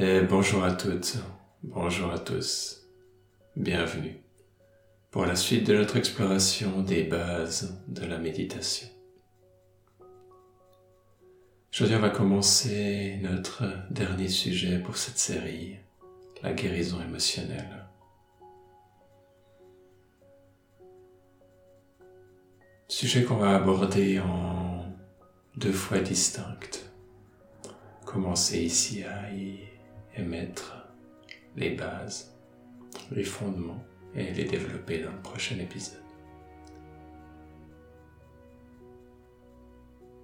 [0.00, 1.16] Et bonjour à toutes,
[1.64, 2.86] bonjour à tous,
[3.56, 4.22] bienvenue
[5.10, 8.86] pour la suite de notre exploration des bases de la méditation.
[11.72, 15.78] Aujourd'hui, on va commencer notre dernier sujet pour cette série,
[16.44, 17.88] la guérison émotionnelle.
[22.86, 24.86] Sujet qu'on va aborder en
[25.56, 26.88] deux fois distinctes.
[28.04, 29.77] Commencer ici à y
[30.18, 30.88] émettre
[31.56, 32.36] les bases,
[33.10, 33.82] les fondements
[34.14, 36.02] et les développer dans le prochain épisode.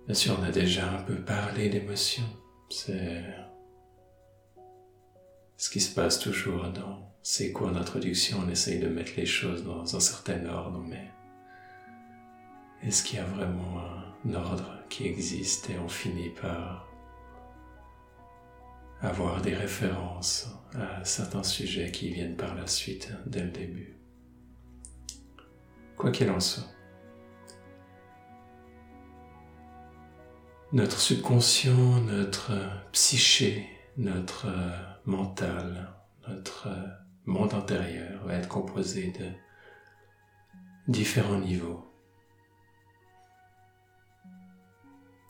[0.07, 2.25] Bien sûr, on a déjà un peu parlé d'émotion.
[2.69, 3.25] C'est
[5.57, 8.39] ce qui se passe toujours dans ces cours d'introduction.
[8.45, 11.11] On essaye de mettre les choses dans un certain ordre, mais
[12.83, 16.87] est-ce qu'il y a vraiment un ordre qui existe et on finit par
[19.01, 23.97] avoir des références à certains sujets qui viennent par la suite dès le début.
[25.97, 26.65] Quoi qu'il en soit,
[30.73, 32.53] notre subconscient, notre
[32.93, 34.49] psyché, notre
[35.05, 35.95] mental,
[36.27, 36.69] notre
[37.27, 39.31] monde intérieur va être composé de
[40.89, 41.95] différents niveaux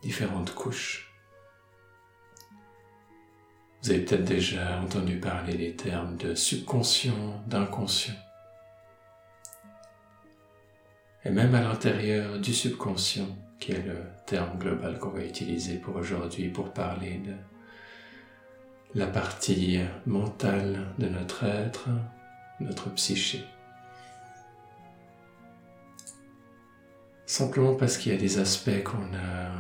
[0.05, 1.14] différentes couches.
[3.85, 8.15] Vous avez peut-être déjà entendu parler des termes de subconscient, d'inconscient.
[11.23, 13.29] Et même à l'intérieur du subconscient,
[13.61, 17.35] qui est le terme global qu'on va utiliser pour aujourd'hui pour parler de
[18.95, 21.91] la partie mentale de notre être,
[22.61, 23.45] notre psyché.
[27.27, 29.51] Simplement parce qu'il y a des aspects qu'on a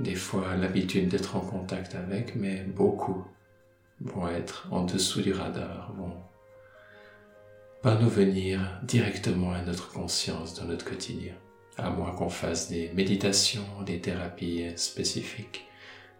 [0.00, 3.26] des fois l'habitude d'être en contact avec, mais beaucoup
[4.00, 6.16] vont être en dessous du radar, vont
[7.82, 11.34] pas nous venir directement à notre conscience dans notre quotidien,
[11.76, 15.66] à moins qu'on fasse des méditations, des thérapies spécifiques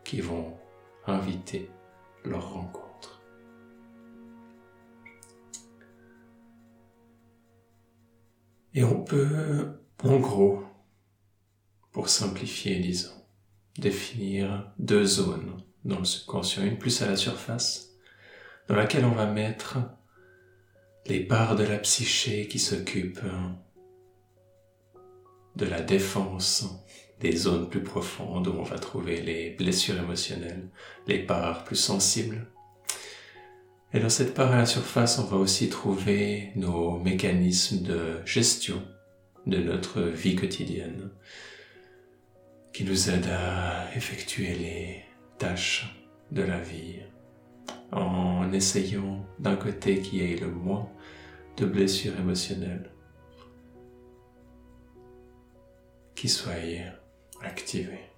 [0.04, 0.56] qui vont
[1.06, 1.70] inviter
[2.24, 3.20] leur rencontre.
[8.74, 10.62] Et on peut, en gros,
[11.90, 13.24] pour simplifier, disons,
[13.76, 15.56] définir deux zones
[15.88, 17.94] dans le subconscient, une plus à la surface,
[18.68, 19.78] dans laquelle on va mettre
[21.06, 23.24] les parts de la psyché qui s'occupent
[25.56, 26.66] de la défense
[27.20, 30.68] des zones plus profondes où on va trouver les blessures émotionnelles,
[31.06, 32.46] les parts plus sensibles.
[33.94, 38.86] Et dans cette part à la surface, on va aussi trouver nos mécanismes de gestion
[39.46, 41.10] de notre vie quotidienne,
[42.74, 45.07] qui nous aide à effectuer les
[45.38, 45.96] tâches
[46.30, 47.00] de la vie
[47.92, 50.88] en essayant d'un côté qu'il y ait le moins
[51.56, 52.90] de blessures émotionnelles
[56.14, 56.52] qui soient
[57.42, 58.10] activées.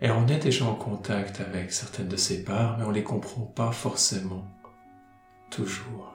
[0.00, 3.04] Et on est déjà en contact avec certaines de ces parts, mais on ne les
[3.04, 4.46] comprend pas forcément
[5.50, 6.12] toujours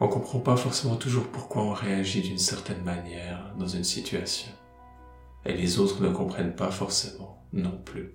[0.00, 4.52] on ne comprend pas forcément toujours pourquoi on réagit d'une certaine manière dans une situation.
[5.48, 8.12] Et les autres ne comprennent pas forcément non plus.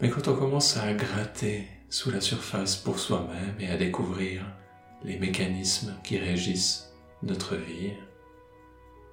[0.00, 4.42] Mais quand on commence à gratter sous la surface pour soi-même et à découvrir
[5.04, 7.92] les mécanismes qui régissent notre vie,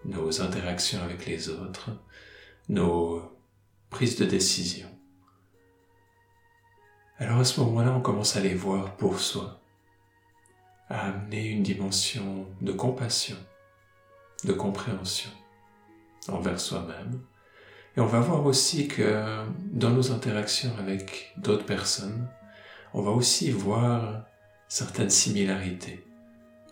[0.05, 1.89] nos interactions avec les autres,
[2.69, 3.29] nos
[3.89, 4.87] prises de décision,
[7.17, 9.59] alors à ce moment-là, on commence à les voir pour soi
[10.87, 13.35] à amener une dimension de compassion,
[14.45, 15.29] de compréhension
[16.31, 17.21] envers soi-même.
[17.97, 22.27] Et on va voir aussi que dans nos interactions avec d'autres personnes,
[22.93, 24.25] on va aussi voir
[24.67, 26.05] certaines similarités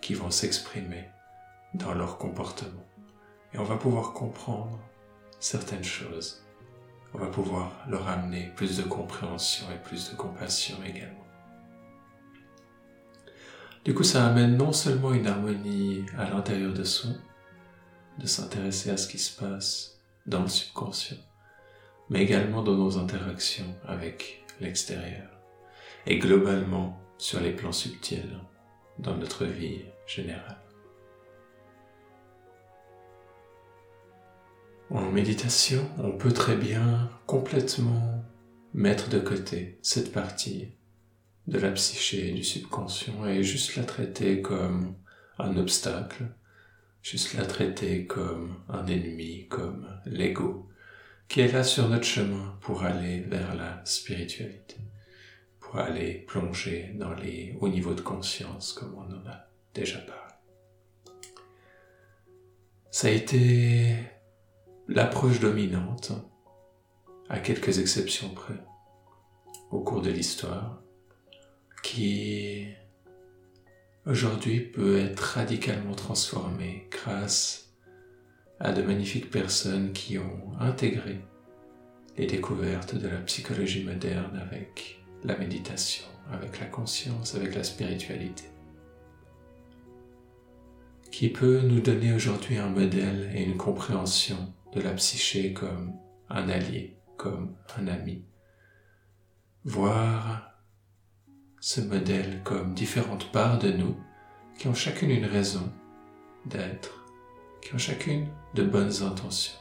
[0.01, 1.09] qui vont s'exprimer
[1.73, 2.85] dans leur comportement.
[3.53, 4.79] Et on va pouvoir comprendre
[5.39, 6.43] certaines choses.
[7.13, 11.25] On va pouvoir leur amener plus de compréhension et plus de compassion également.
[13.85, 17.11] Du coup, ça amène non seulement une harmonie à l'intérieur de soi,
[18.19, 21.17] de s'intéresser à ce qui se passe dans le subconscient,
[22.09, 25.29] mais également dans nos interactions avec l'extérieur
[26.05, 28.39] et globalement sur les plans subtils
[28.99, 30.61] dans notre vie générale.
[34.89, 38.23] En méditation, on peut très bien complètement
[38.73, 40.69] mettre de côté cette partie
[41.47, 44.95] de la psyché, du subconscient, et juste la traiter comme
[45.39, 46.25] un obstacle,
[47.09, 50.67] juste la traiter comme un ennemi, comme l'ego,
[51.29, 54.75] qui est là sur notre chemin pour aller vers la spiritualité,
[55.61, 60.33] pour aller plonger dans les hauts niveaux de conscience comme on en a déjà parlé.
[62.91, 63.95] Ça a été
[64.89, 66.11] l'approche dominante,
[67.29, 68.61] à quelques exceptions près,
[69.71, 70.81] au cours de l'histoire,
[71.83, 72.67] qui
[74.07, 77.73] aujourd'hui peut être radicalement transformée grâce
[78.59, 81.19] à de magnifiques personnes qui ont intégré
[82.17, 88.45] les découvertes de la psychologie moderne avec la méditation, avec la conscience, avec la spiritualité,
[91.11, 95.93] qui peut nous donner aujourd'hui un modèle et une compréhension de la psyché comme
[96.29, 98.23] un allié, comme un ami,
[99.63, 100.56] voir
[101.67, 103.97] ce modèle comme différentes parts de nous
[104.57, 105.69] qui ont chacune une raison
[106.45, 107.03] d'être,
[107.61, 109.59] qui ont chacune de bonnes intentions,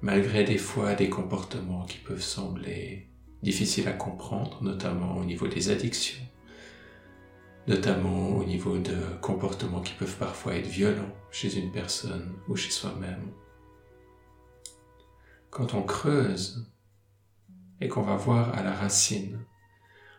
[0.00, 3.10] malgré des fois des comportements qui peuvent sembler
[3.42, 6.24] difficiles à comprendre, notamment au niveau des addictions,
[7.66, 12.70] notamment au niveau de comportements qui peuvent parfois être violents chez une personne ou chez
[12.70, 13.30] soi-même.
[15.50, 16.66] Quand on creuse
[17.82, 19.38] et qu'on va voir à la racine,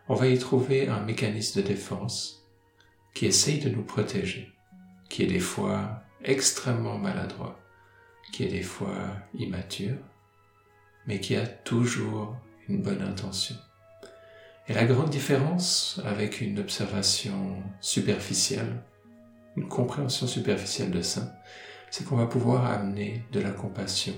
[0.08, 2.46] on va y trouver un mécanisme de défense
[3.14, 4.52] qui essaye de nous protéger,
[5.10, 7.60] qui est des fois extrêmement maladroit,
[8.32, 8.96] qui est des fois
[9.34, 9.98] immature,
[11.08, 12.36] mais qui a toujours
[12.68, 13.56] une bonne intention.
[14.68, 18.82] Et la grande différence avec une observation superficielle,
[19.56, 21.36] une compréhension superficielle de ça,
[21.90, 24.14] c'est qu'on va pouvoir amener de la compassion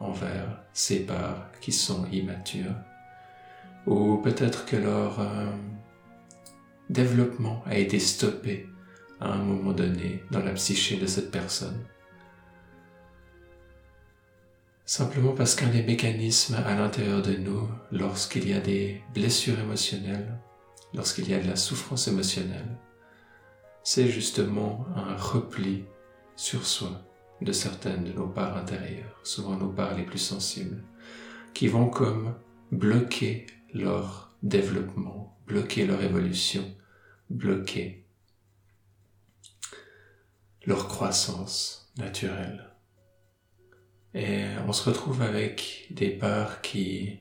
[0.00, 2.74] envers ces parts qui sont immatures,
[3.86, 5.46] ou peut-être que leur euh,
[6.90, 8.68] développement a été stoppé
[9.20, 11.84] à un moment donné dans la psyché de cette personne.
[14.86, 20.38] Simplement parce qu'un des mécanismes à l'intérieur de nous, lorsqu'il y a des blessures émotionnelles,
[20.92, 22.76] lorsqu'il y a de la souffrance émotionnelle,
[23.82, 25.84] c'est justement un repli
[26.36, 27.02] sur soi
[27.40, 30.82] de certaines de nos parts intérieures, souvent nos parts les plus sensibles,
[31.54, 32.34] qui vont comme
[32.70, 36.64] bloquer leur développement, bloquer leur évolution,
[37.28, 38.06] bloquer
[40.64, 42.70] leur croissance naturelle.
[44.14, 47.18] Et on se retrouve avec des parts qui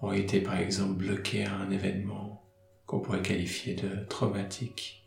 [0.00, 2.50] ont été par exemple bloquées à un événement
[2.86, 5.06] qu'on pourrait qualifier de traumatique,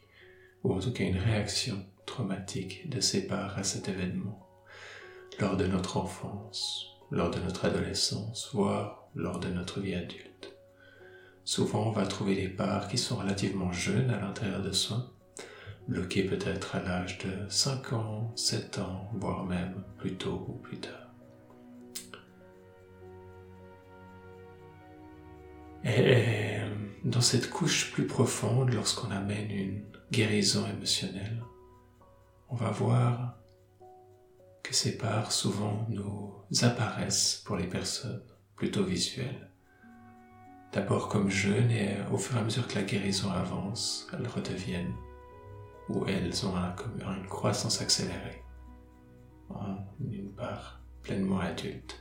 [0.64, 4.48] ou en tout cas une réaction traumatique de ces parts à cet événement,
[5.40, 10.57] lors de notre enfance, lors de notre adolescence, voire lors de notre vie adulte.
[11.48, 15.14] Souvent on va trouver des parts qui sont relativement jeunes à l'intérieur de soi,
[15.88, 20.78] bloquées peut-être à l'âge de 5 ans, 7 ans, voire même plus tôt ou plus
[20.78, 21.14] tard.
[25.86, 26.58] Et
[27.06, 31.42] dans cette couche plus profonde, lorsqu'on amène une guérison émotionnelle,
[32.50, 33.38] on va voir
[34.64, 38.26] que ces parts souvent nous apparaissent pour les personnes
[38.58, 39.50] plutôt visuelles.
[40.78, 44.94] D'abord comme jeunes et au fur et à mesure que la guérison avance, elles redeviennent
[45.90, 48.44] ou elles ont une croissance accélérée
[49.50, 49.78] en
[50.12, 52.00] une part pleinement adulte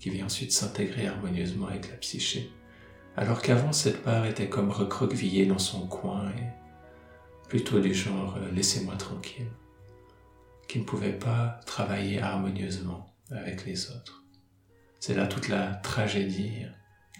[0.00, 2.50] qui vient ensuite s'intégrer harmonieusement avec la psyché
[3.16, 8.50] alors qu'avant cette part était comme recroquevillée dans son coin et plutôt du genre euh,
[8.50, 9.52] laissez-moi tranquille,
[10.66, 14.24] qui ne pouvait pas travailler harmonieusement avec les autres.
[14.98, 16.66] C'est là toute la tragédie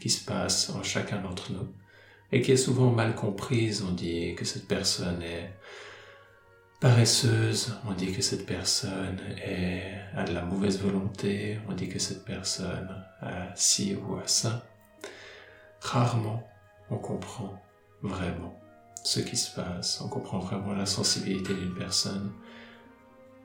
[0.01, 1.69] qui se passe en chacun d'entre nous
[2.33, 3.85] et qui est souvent mal comprise.
[3.89, 5.51] On dit que cette personne est
[6.81, 9.19] paresseuse, on dit que cette personne
[10.15, 12.89] a de la mauvaise volonté, on dit que cette personne
[13.21, 14.65] a ci ou a ça.
[15.81, 16.49] Rarement
[16.91, 17.61] on comprend
[18.03, 18.59] vraiment
[19.05, 22.33] ce qui se passe, on comprend vraiment la sensibilité d'une personne,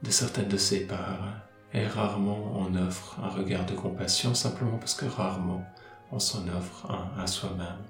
[0.02, 1.42] de certaines de ses parts,
[1.74, 5.66] et rarement on offre un regard de compassion simplement parce que rarement
[6.12, 7.84] on s'en offre à soi-même.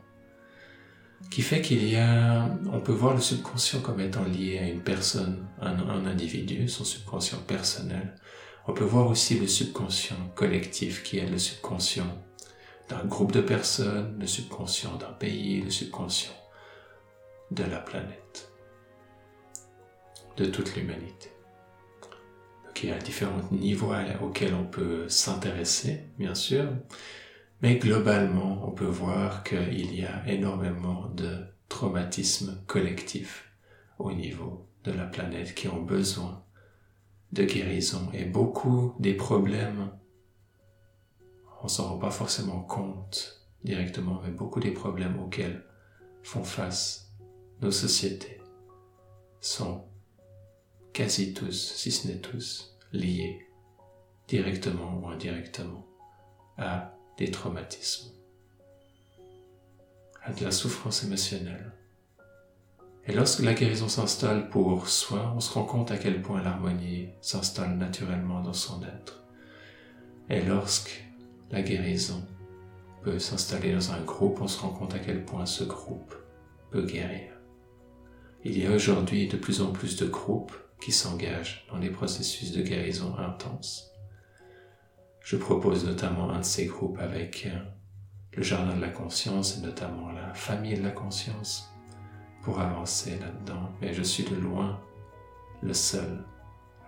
[1.31, 4.81] Qui fait qu'il y a, on peut voir le subconscient comme étant lié à une
[4.81, 8.15] personne, un, un individu, son subconscient personnel.
[8.67, 12.23] On peut voir aussi le subconscient collectif qui est le subconscient
[12.89, 16.33] d'un groupe de personnes, le subconscient d'un pays, le subconscient
[17.51, 18.51] de la planète,
[20.37, 21.31] de toute l'humanité.
[22.65, 26.65] Donc il y a différents niveaux auxquels on peut s'intéresser, bien sûr,
[27.63, 33.51] mais globalement, on peut voir qu'il y a énormément de traumatismes collectifs
[33.97, 36.43] au niveau de la planète qui ont besoin
[37.31, 38.11] de guérison.
[38.13, 39.89] Et beaucoup des problèmes
[41.63, 45.63] on s'en rend pas forcément compte directement, mais beaucoup des problèmes auxquels
[46.21, 47.13] font face
[47.61, 48.41] nos sociétés
[49.39, 49.85] sont
[50.91, 53.47] quasi tous, si ce n'est tous, liés
[54.27, 55.87] directement ou indirectement
[56.57, 58.11] à des traumatismes,
[60.23, 61.71] à de la souffrance émotionnelle.
[63.05, 67.09] Et lorsque la guérison s'installe pour soi, on se rend compte à quel point l'harmonie
[67.21, 69.23] s'installe naturellement dans son être.
[70.29, 71.03] Et lorsque
[71.51, 72.25] la guérison
[73.03, 76.15] peut s'installer dans un groupe, on se rend compte à quel point ce groupe
[76.71, 77.33] peut guérir.
[78.45, 82.51] Il y a aujourd'hui de plus en plus de groupes qui s'engagent dans des processus
[82.51, 83.92] de guérison intenses.
[85.23, 87.57] Je propose notamment un de ces groupes avec euh,
[88.33, 91.73] le Jardin de la Conscience et notamment la Famille de la Conscience
[92.41, 94.81] pour avancer là-dedans, mais je suis de loin
[95.61, 96.25] le seul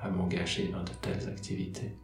[0.01, 1.97] à m'engager dans de telles activités.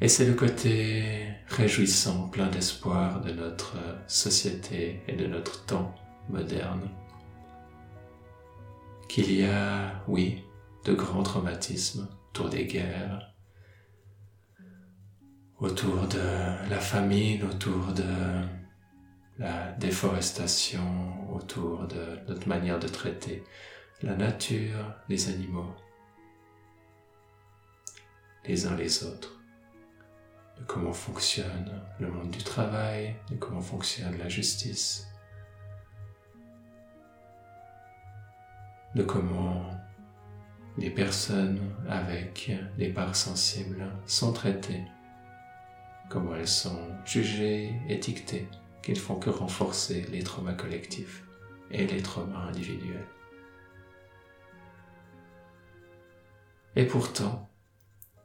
[0.00, 3.76] Et c'est le côté réjouissant, plein d'espoir de notre
[4.06, 5.92] société et de notre temps
[6.28, 6.88] moderne.
[9.08, 10.44] Qu'il y a, oui,
[10.84, 13.34] de grands traumatismes autour des guerres,
[15.60, 18.04] autour de la famine, autour de
[19.38, 23.42] la déforestation, autour de notre manière de traiter
[24.02, 25.74] la nature, les animaux,
[28.44, 29.34] les uns les autres.
[30.58, 35.06] De comment fonctionne le monde du travail, de comment fonctionne la justice,
[38.94, 39.70] de comment
[40.76, 44.84] les personnes avec des parts sensibles sont traitées,
[46.08, 48.48] comment elles sont jugées, étiquetées,
[48.82, 51.24] qui ne font que renforcer les traumas collectifs
[51.70, 53.06] et les traumas individuels.
[56.76, 57.50] Et pourtant,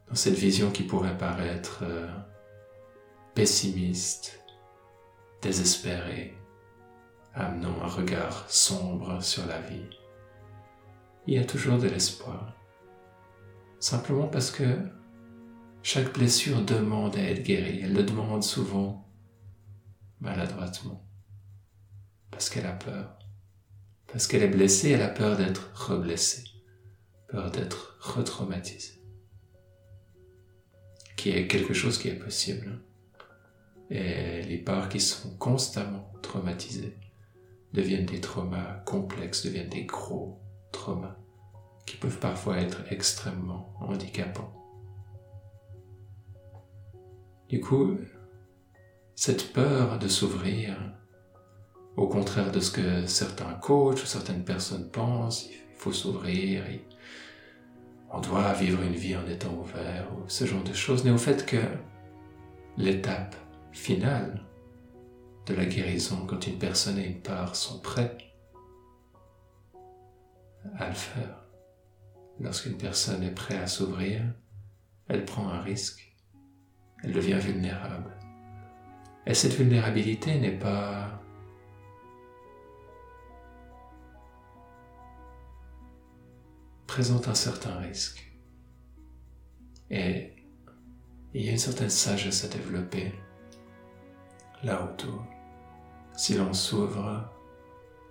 [0.08, 2.08] dans cette vision qui pourrait paraître euh,
[3.34, 4.40] pessimiste,
[5.42, 6.36] désespérée,
[7.34, 9.90] amenant un regard sombre sur la vie,
[11.26, 12.54] il y a toujours de l'espoir.
[13.80, 14.78] Simplement parce que
[15.84, 17.80] chaque blessure demande à être guérie.
[17.82, 19.08] Elle le demande souvent
[20.20, 21.06] maladroitement.
[22.32, 23.16] Parce qu'elle a peur.
[24.08, 26.44] Parce qu'elle est blessée, elle a peur d'être reblessée.
[27.28, 29.04] Peur d'être retraumatisée
[31.24, 32.80] qui est quelque chose qui est possible.
[33.88, 36.98] Et les parts qui sont constamment traumatisées
[37.72, 40.38] deviennent des traumas complexes, deviennent des gros
[40.70, 41.16] traumas
[41.86, 44.63] qui peuvent parfois être extrêmement handicapants.
[47.54, 47.96] Du coup,
[49.14, 50.76] cette peur de s'ouvrir,
[51.96, 56.64] au contraire de ce que certains coachs ou certaines personnes pensent, il faut s'ouvrir,
[58.10, 61.16] on doit vivre une vie en étant ouvert, ou ce genre de choses, mais au
[61.16, 61.62] fait que
[62.76, 63.36] l'étape
[63.70, 64.44] finale
[65.46, 68.18] de la guérison, quand une personne et une part sont prêts
[70.76, 71.44] à le faire,
[72.40, 74.24] lorsqu'une personne est prête à s'ouvrir,
[75.06, 76.03] elle prend un risque,
[77.04, 78.10] elle devient vulnérable.
[79.26, 81.20] Et cette vulnérabilité n'est pas
[86.86, 88.32] présente un certain risque.
[89.90, 90.32] Et
[91.34, 93.12] il y a une certaine sagesse à développer
[94.62, 95.26] là autour.
[96.16, 97.30] Si l'on s'ouvre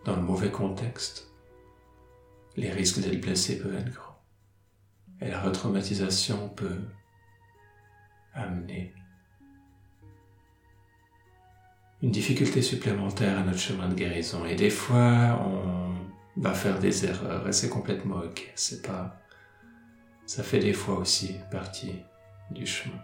[0.05, 1.31] dans le mauvais contexte,
[2.57, 4.21] les risques d'être blessé peuvent être grands.
[5.21, 6.81] Et la retraumatisation peut
[8.33, 8.93] amener
[12.01, 14.45] une difficulté supplémentaire à notre chemin de guérison.
[14.45, 15.93] Et des fois, on
[16.41, 18.51] va faire des erreurs et c'est complètement ok.
[18.55, 19.17] C'est pas,
[20.25, 21.95] ça fait des fois aussi partie
[22.51, 22.99] du chemin.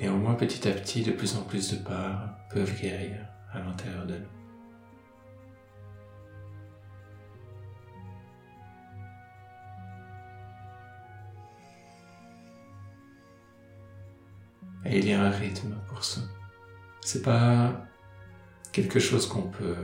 [0.00, 3.18] Néanmoins, petit à petit, de plus en plus de parts peuvent guérir
[3.52, 4.37] à l'intérieur de nous.
[14.90, 16.22] Et il y a un rythme pour ça.
[17.02, 17.84] C'est pas
[18.72, 19.76] quelque chose qu'on peut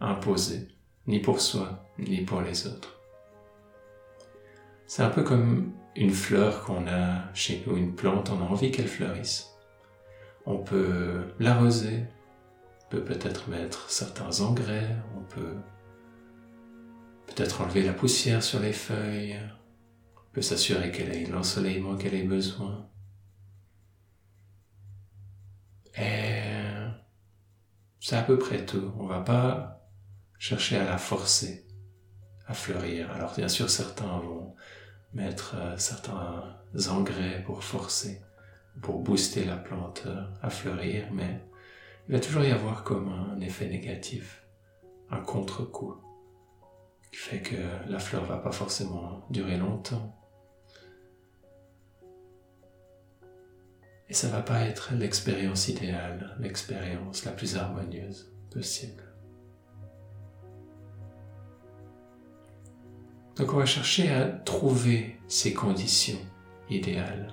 [0.00, 0.68] imposer,
[1.08, 3.00] ni pour soi, ni pour les autres.
[4.86, 8.70] C'est un peu comme une fleur qu'on a chez nous, une plante, on a envie
[8.70, 9.48] qu'elle fleurisse.
[10.46, 12.04] On peut l'arroser,
[12.84, 15.56] on peut peut-être mettre certains engrais, on peut
[17.26, 19.40] peut-être enlever la poussière sur les feuilles,
[20.16, 22.88] on peut s'assurer qu'elle ait l'ensoleillement qu'elle ait besoin.
[25.96, 26.42] Et
[28.00, 28.92] c'est à peu près tout.
[28.98, 29.88] On va pas
[30.38, 31.66] chercher à la forcer
[32.46, 33.10] à fleurir.
[33.12, 34.54] Alors bien sûr, certains vont
[35.12, 36.56] mettre euh, certains
[36.88, 38.20] engrais pour forcer,
[38.82, 41.40] pour booster la plante euh, à fleurir, mais
[42.08, 44.44] il va toujours y avoir comme un effet négatif,
[45.10, 45.94] un contre-coup,
[47.12, 47.56] qui fait que
[47.88, 50.19] la fleur va pas forcément durer longtemps.
[54.10, 59.04] Et ça va pas être l'expérience idéale, l'expérience la plus harmonieuse possible.
[63.36, 66.18] Donc on va chercher à trouver ces conditions
[66.68, 67.32] idéales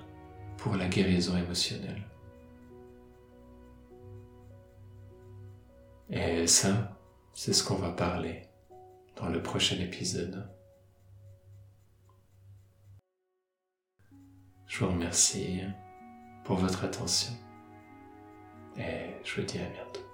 [0.56, 2.04] pour la guérison émotionnelle.
[6.10, 6.96] Et ça,
[7.34, 8.42] c'est ce qu'on va parler
[9.16, 10.48] dans le prochain épisode.
[14.68, 15.62] Je vous remercie
[16.48, 17.34] pour votre attention
[18.78, 20.07] et je vous dis à bientôt.